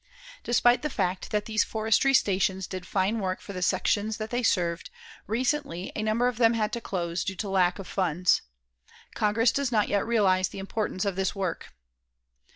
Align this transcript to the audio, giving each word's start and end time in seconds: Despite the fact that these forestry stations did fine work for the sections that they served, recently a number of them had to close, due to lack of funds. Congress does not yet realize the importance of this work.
Despite 0.43 0.81
the 0.81 0.89
fact 0.89 1.29
that 1.29 1.45
these 1.45 1.63
forestry 1.63 2.15
stations 2.15 2.65
did 2.65 2.87
fine 2.87 3.19
work 3.19 3.39
for 3.39 3.53
the 3.53 3.61
sections 3.61 4.17
that 4.17 4.31
they 4.31 4.41
served, 4.41 4.89
recently 5.27 5.91
a 5.95 6.01
number 6.01 6.27
of 6.27 6.37
them 6.37 6.55
had 6.55 6.73
to 6.73 6.81
close, 6.81 7.23
due 7.23 7.35
to 7.35 7.47
lack 7.49 7.77
of 7.77 7.85
funds. 7.87 8.41
Congress 9.13 9.51
does 9.51 9.71
not 9.71 9.89
yet 9.89 10.03
realize 10.07 10.49
the 10.49 10.57
importance 10.57 11.05
of 11.05 11.15
this 11.15 11.35
work. 11.35 11.75